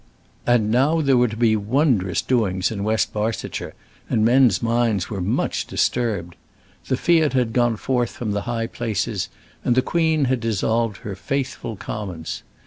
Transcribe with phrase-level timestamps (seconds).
[0.47, 3.75] And now there were going to be wondrous doings in West Barsetshire,
[4.09, 6.35] and men's minds were much disturbed.
[6.87, 9.29] The fiat had gone forth from the high places,
[9.63, 12.41] and the Queen had dissolved her faithful Commons.